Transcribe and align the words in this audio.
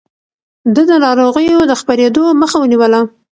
ده 0.73 0.81
د 0.89 0.91
ناروغيو 1.05 1.59
د 1.69 1.73
خپرېدو 1.81 2.23
مخه 2.41 2.57
ونيوله. 2.59 3.01